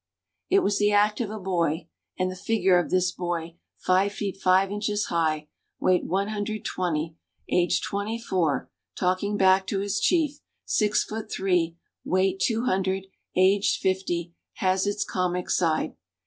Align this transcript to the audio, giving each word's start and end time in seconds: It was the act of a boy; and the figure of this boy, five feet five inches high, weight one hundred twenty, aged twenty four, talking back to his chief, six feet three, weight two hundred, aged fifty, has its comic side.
It 0.49 0.61
was 0.63 0.79
the 0.79 0.91
act 0.91 1.21
of 1.21 1.29
a 1.29 1.37
boy; 1.37 1.87
and 2.17 2.31
the 2.31 2.35
figure 2.35 2.79
of 2.79 2.89
this 2.89 3.11
boy, 3.11 3.57
five 3.77 4.11
feet 4.13 4.35
five 4.37 4.71
inches 4.71 5.05
high, 5.09 5.47
weight 5.79 6.03
one 6.05 6.29
hundred 6.29 6.65
twenty, 6.65 7.17
aged 7.51 7.83
twenty 7.83 8.17
four, 8.19 8.71
talking 8.97 9.37
back 9.37 9.67
to 9.67 9.77
his 9.77 9.99
chief, 9.99 10.39
six 10.65 11.03
feet 11.03 11.29
three, 11.31 11.77
weight 12.03 12.39
two 12.39 12.65
hundred, 12.65 13.05
aged 13.35 13.79
fifty, 13.79 14.33
has 14.53 14.87
its 14.87 15.03
comic 15.03 15.51
side. 15.51 15.93